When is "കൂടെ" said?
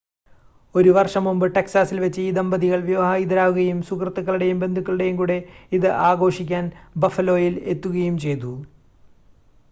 5.17-5.37